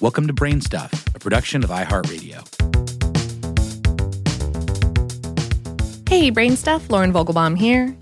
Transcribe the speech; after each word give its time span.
Welcome 0.00 0.26
to 0.28 0.32
Brain 0.32 0.62
Stuff, 0.62 1.14
a 1.14 1.18
production 1.18 1.62
of 1.62 1.68
iHeartRadio. 1.68 2.40
Hey, 6.08 6.30
Brain 6.30 6.56
Stuff, 6.56 6.88
Lauren 6.88 7.12
Vogelbaum 7.12 7.58
here. 7.58 7.94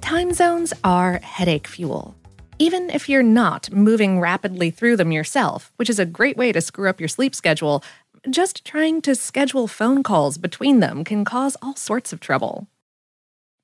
Time 0.00 0.34
zones 0.34 0.72
are 0.82 1.20
headache 1.22 1.68
fuel. 1.68 2.16
Even 2.58 2.90
if 2.90 3.08
you're 3.08 3.22
not 3.22 3.70
moving 3.70 4.18
rapidly 4.18 4.72
through 4.72 4.96
them 4.96 5.12
yourself, 5.12 5.72
which 5.76 5.88
is 5.88 6.00
a 6.00 6.04
great 6.04 6.36
way 6.36 6.50
to 6.50 6.60
screw 6.60 6.90
up 6.90 6.98
your 6.98 7.08
sleep 7.08 7.36
schedule, 7.36 7.84
just 8.28 8.64
trying 8.64 9.00
to 9.02 9.14
schedule 9.14 9.68
phone 9.68 10.02
calls 10.02 10.38
between 10.38 10.80
them 10.80 11.04
can 11.04 11.24
cause 11.24 11.56
all 11.62 11.76
sorts 11.76 12.12
of 12.12 12.18
trouble. 12.18 12.66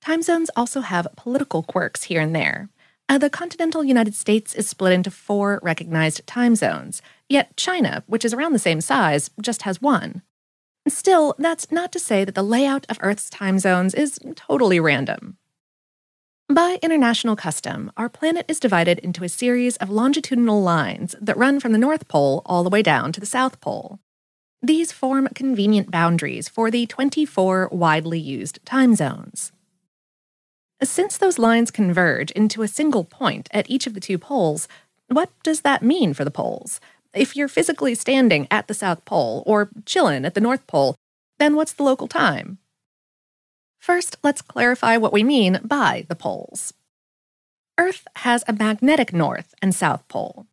Time 0.00 0.22
zones 0.22 0.48
also 0.54 0.80
have 0.80 1.08
political 1.16 1.64
quirks 1.64 2.04
here 2.04 2.20
and 2.20 2.36
there. 2.36 2.68
Uh, 3.08 3.18
the 3.18 3.30
continental 3.30 3.84
United 3.84 4.14
States 4.14 4.52
is 4.54 4.68
split 4.68 4.92
into 4.92 5.12
four 5.12 5.60
recognized 5.62 6.26
time 6.26 6.56
zones, 6.56 7.00
yet 7.28 7.56
China, 7.56 8.04
which 8.06 8.24
is 8.24 8.32
around 8.32 8.52
the 8.52 8.58
same 8.58 8.80
size, 8.80 9.30
just 9.40 9.62
has 9.62 9.82
one. 9.82 10.22
Still, 10.88 11.34
that's 11.38 11.72
not 11.72 11.90
to 11.92 11.98
say 11.98 12.24
that 12.24 12.34
the 12.34 12.42
layout 12.42 12.86
of 12.88 12.98
Earth's 13.00 13.28
time 13.28 13.58
zones 13.58 13.94
is 13.94 14.20
totally 14.36 14.78
random. 14.78 15.36
By 16.48 16.78
international 16.80 17.34
custom, 17.34 17.90
our 17.96 18.08
planet 18.08 18.46
is 18.46 18.60
divided 18.60 19.00
into 19.00 19.24
a 19.24 19.28
series 19.28 19.76
of 19.78 19.90
longitudinal 19.90 20.62
lines 20.62 21.16
that 21.20 21.36
run 21.36 21.58
from 21.58 21.72
the 21.72 21.78
North 21.78 22.06
Pole 22.06 22.42
all 22.46 22.62
the 22.62 22.70
way 22.70 22.82
down 22.82 23.10
to 23.12 23.18
the 23.18 23.26
South 23.26 23.60
Pole. 23.60 23.98
These 24.62 24.92
form 24.92 25.28
convenient 25.34 25.90
boundaries 25.90 26.48
for 26.48 26.70
the 26.70 26.86
24 26.86 27.70
widely 27.72 28.20
used 28.20 28.64
time 28.64 28.94
zones. 28.94 29.50
Since 30.82 31.16
those 31.16 31.38
lines 31.38 31.72
converge 31.72 32.30
into 32.30 32.62
a 32.62 32.68
single 32.68 33.02
point 33.02 33.48
at 33.50 33.68
each 33.68 33.88
of 33.88 33.94
the 33.94 34.00
two 34.00 34.18
poles, 34.18 34.68
what 35.08 35.30
does 35.42 35.62
that 35.62 35.82
mean 35.82 36.14
for 36.14 36.24
the 36.24 36.30
poles? 36.30 36.80
If 37.16 37.34
you're 37.34 37.48
physically 37.48 37.94
standing 37.94 38.46
at 38.50 38.68
the 38.68 38.74
South 38.74 39.04
Pole 39.06 39.42
or 39.46 39.70
chillin' 39.86 40.26
at 40.26 40.34
the 40.34 40.40
North 40.40 40.66
Pole, 40.66 40.96
then 41.38 41.56
what's 41.56 41.72
the 41.72 41.82
local 41.82 42.08
time? 42.08 42.58
First, 43.78 44.16
let's 44.22 44.42
clarify 44.42 44.98
what 44.98 45.14
we 45.14 45.24
mean 45.24 45.60
by 45.64 46.04
the 46.08 46.14
poles. 46.14 46.74
Earth 47.78 48.06
has 48.16 48.44
a 48.46 48.52
magnetic 48.52 49.12
north 49.12 49.54
and 49.62 49.74
south 49.74 50.06
pole. 50.08 50.46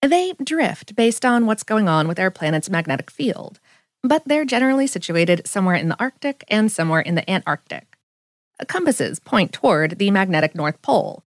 They 0.00 0.32
drift 0.42 0.96
based 0.96 1.24
on 1.24 1.46
what's 1.46 1.62
going 1.62 1.88
on 1.88 2.08
with 2.08 2.18
our 2.18 2.30
planet's 2.30 2.70
magnetic 2.70 3.10
field, 3.10 3.60
but 4.02 4.22
they're 4.26 4.44
generally 4.44 4.86
situated 4.86 5.46
somewhere 5.46 5.74
in 5.74 5.88
the 5.88 6.00
Arctic 6.00 6.44
and 6.48 6.70
somewhere 6.70 7.00
in 7.00 7.14
the 7.14 7.28
Antarctic. 7.28 7.96
Compasses 8.66 9.18
point 9.18 9.52
toward 9.52 9.98
the 9.98 10.10
magnetic 10.10 10.54
North 10.54 10.80
Pole, 10.82 11.24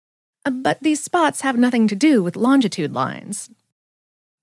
but 0.44 0.82
these 0.82 1.02
spots 1.02 1.42
have 1.42 1.58
nothing 1.58 1.88
to 1.88 1.96
do 1.96 2.22
with 2.22 2.36
longitude 2.36 2.92
lines. 2.92 3.50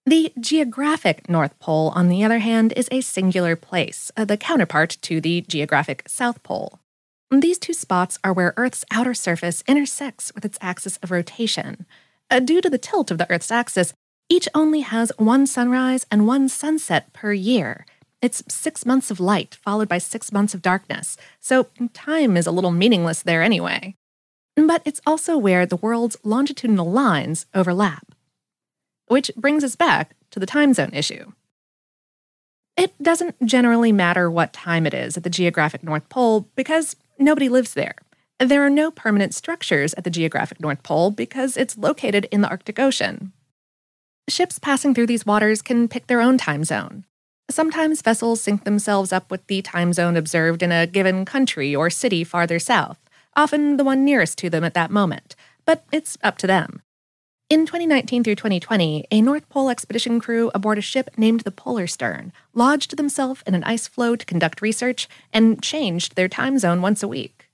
The 0.08 0.32
geographic 0.40 1.28
North 1.28 1.58
Pole, 1.58 1.92
on 1.96 2.10
the 2.10 2.24
other 2.24 2.38
hand, 2.38 2.74
is 2.74 2.88
a 2.92 3.02
singular 3.02 3.56
place, 3.56 4.12
uh, 4.16 4.24
the 4.24 4.38
counterpart 4.38 4.98
to 5.02 5.20
the 5.20 5.42
geographic 5.42 6.04
South 6.08 6.44
Pole. 6.44 6.80
These 7.32 7.58
two 7.58 7.74
spots 7.74 8.20
are 8.24 8.32
where 8.32 8.54
Earth's 8.56 8.86
outer 8.92 9.16
surface 9.16 9.64
intersects 9.68 10.32
with 10.36 10.46
its 10.46 10.60
axis 10.62 10.98
of 10.98 11.10
rotation. 11.10 11.88
Uh, 12.30 12.40
due 12.40 12.62
to 12.62 12.70
the 12.70 12.78
tilt 12.78 13.10
of 13.10 13.18
the 13.18 13.30
Earth's 13.32 13.50
axis, 13.50 13.96
each 14.30 14.48
only 14.54 14.82
has 14.82 15.12
one 15.18 15.48
sunrise 15.48 16.06
and 16.12 16.28
one 16.28 16.50
sunset 16.50 17.12
per 17.12 17.34
year. 17.34 17.88
It's 18.22 18.44
six 18.48 18.86
months 18.86 19.10
of 19.10 19.20
light 19.20 19.56
followed 19.56 19.90
by 19.90 19.98
six 19.98 20.32
months 20.32 20.54
of 20.54 20.62
darkness, 20.62 21.18
so 21.40 21.68
time 21.94 22.38
is 22.38 22.46
a 22.46 22.52
little 22.52 22.72
meaningless 22.72 23.24
there 23.24 23.42
anyway. 23.42 23.96
But 24.56 24.84
it's 24.86 25.02
also 25.04 25.36
where 25.36 25.66
the 25.66 25.78
world's 25.78 26.18
longitudinal 26.24 26.92
lines 26.92 27.48
overlap. 27.56 28.15
Which 29.08 29.32
brings 29.36 29.64
us 29.64 29.76
back 29.76 30.16
to 30.32 30.40
the 30.40 30.46
time 30.46 30.74
zone 30.74 30.92
issue. 30.94 31.32
It 32.78 32.92
doesn't 33.02 33.36
generally 33.46 33.92
matter 33.92 34.30
what 34.30 34.52
time 34.52 34.86
it 34.86 34.94
is 34.94 35.16
at 35.16 35.24
the 35.24 35.30
geographic 35.30 35.84
North 35.84 36.10
Pole 36.10 36.50
because 36.56 36.96
nobody 37.18 37.48
lives 37.48 37.74
there. 37.74 37.96
There 38.40 38.66
are 38.66 38.70
no 38.70 38.92
permanent 38.92 39.34
structures 39.34 39.94
at 39.94 40.04
the 40.04 40.10
geographic 40.10 40.60
North 40.60 40.84
Pole 40.84 41.12
because 41.12 41.56
it's 41.56 41.78
located 41.78 42.28
in 42.32 42.42
the 42.42 42.50
Arctic 42.50 42.80
Ocean. 42.80 43.32
Ships 44.28 44.60
passing 44.60 44.94
through 44.94 45.08
these 45.08 45.26
waters 45.26 45.62
can 45.62 45.88
pick 45.88 46.08
their 46.08 46.20
own 46.20 46.38
time 46.38 46.64
zone. 46.66 47.06
Sometimes 47.50 48.02
vessels 48.02 48.42
sync 48.42 48.64
themselves 48.64 49.14
up 49.14 49.30
with 49.32 49.46
the 49.48 49.62
time 49.62 49.94
zone 49.94 50.18
observed 50.18 50.64
in 50.64 50.72
a 50.72 50.88
given 50.88 51.24
country 51.24 51.76
or 51.76 51.90
city 51.90 52.24
farther 52.24 52.60
south, 52.60 52.98
often 53.36 53.78
the 53.78 53.84
one 53.84 54.04
nearest 54.04 54.38
to 54.40 54.50
them 54.50 54.64
at 54.64 54.74
that 54.74 54.92
moment, 54.92 55.36
but 55.64 55.86
it's 55.92 56.18
up 56.24 56.38
to 56.40 56.48
them. 56.48 56.82
In 57.56 57.66
2019 57.66 58.26
through 58.26 58.36
2020, 58.36 59.06
a 59.12 59.22
North 59.22 59.48
Pole 59.48 59.70
expedition 59.70 60.20
crew 60.20 60.52
aboard 60.54 60.78
a 60.78 60.82
ship 60.82 61.10
named 61.16 61.40
the 61.40 61.52
Polarstern 61.52 62.34
lodged 62.54 62.98
themselves 62.98 63.44
in 63.48 63.56
an 63.56 63.64
ice 63.64 63.88
floe 63.88 64.18
to 64.18 64.26
conduct 64.26 64.62
research 64.62 65.08
and 65.32 65.64
changed 65.64 66.18
their 66.18 66.28
time 66.28 66.60
zone 66.60 66.82
once 66.82 67.02
a 67.02 67.08
week. 67.08 67.48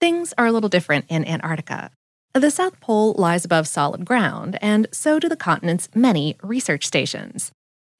Things 0.00 0.34
are 0.36 0.46
a 0.46 0.50
little 0.50 0.68
different 0.68 1.04
in 1.08 1.24
Antarctica. 1.28 1.92
The 2.32 2.50
South 2.50 2.80
Pole 2.80 3.14
lies 3.16 3.44
above 3.44 3.68
solid 3.68 4.04
ground, 4.04 4.58
and 4.60 4.88
so 4.90 5.20
do 5.20 5.28
the 5.28 5.36
continent's 5.36 5.88
many 5.94 6.36
research 6.42 6.84
stations. 6.84 7.52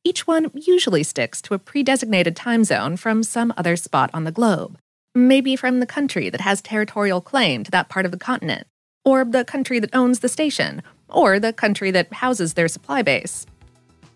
Each 0.02 0.26
one 0.26 0.50
usually 0.52 1.04
sticks 1.04 1.40
to 1.42 1.54
a 1.54 1.60
pre 1.60 1.84
designated 1.84 2.34
time 2.34 2.64
zone 2.64 2.96
from 2.96 3.22
some 3.22 3.54
other 3.56 3.76
spot 3.76 4.10
on 4.12 4.24
the 4.24 4.32
globe, 4.32 4.78
maybe 5.14 5.54
from 5.54 5.78
the 5.78 5.86
country 5.86 6.28
that 6.28 6.40
has 6.40 6.60
territorial 6.60 7.20
claim 7.20 7.62
to 7.62 7.70
that 7.70 7.88
part 7.88 8.04
of 8.04 8.10
the 8.10 8.18
continent 8.18 8.66
or 9.04 9.24
the 9.24 9.44
country 9.44 9.78
that 9.78 9.94
owns 9.94 10.20
the 10.20 10.28
station, 10.28 10.82
or 11.08 11.38
the 11.38 11.52
country 11.52 11.90
that 11.90 12.12
houses 12.12 12.54
their 12.54 12.68
supply 12.68 13.02
base. 13.02 13.46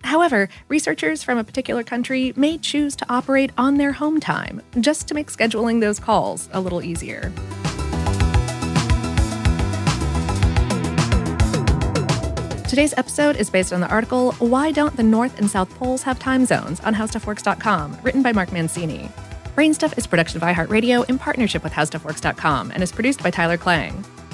However, 0.04 0.48
researchers 0.68 1.22
from 1.22 1.38
a 1.38 1.44
particular 1.44 1.82
country 1.82 2.32
may 2.36 2.58
choose 2.58 2.96
to 2.96 3.06
operate 3.08 3.52
on 3.56 3.76
their 3.76 3.92
home 3.92 4.20
time 4.20 4.62
just 4.80 5.08
to 5.08 5.14
make 5.14 5.30
scheduling 5.30 5.80
those 5.80 5.98
calls 5.98 6.48
a 6.52 6.60
little 6.60 6.82
easier. 6.82 7.32
Today's 12.72 12.94
episode 12.96 13.36
is 13.36 13.50
based 13.50 13.70
on 13.74 13.82
the 13.82 13.88
article 13.88 14.32
Why 14.38 14.70
Don't 14.70 14.96
the 14.96 15.02
North 15.02 15.38
and 15.38 15.50
South 15.50 15.68
Poles 15.74 16.02
Have 16.04 16.18
Time 16.18 16.46
Zones 16.46 16.80
on 16.80 16.94
HowStuffWorks.com, 16.94 17.98
written 18.02 18.22
by 18.22 18.32
Mark 18.32 18.50
Mancini. 18.50 19.10
Brainstuff 19.54 19.98
is 19.98 20.06
production 20.06 20.38
of 20.38 20.42
iHeartRadio 20.42 21.06
in 21.10 21.18
partnership 21.18 21.62
with 21.62 21.74
HowStuffWorks.com 21.74 22.70
and 22.70 22.82
is 22.82 22.90
produced 22.90 23.22
by 23.22 23.30
Tyler 23.30 23.58
Klang. 23.58 24.02